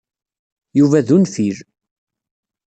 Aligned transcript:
Yuba 0.79 1.07
d 1.07 1.09
unfil. 1.15 1.57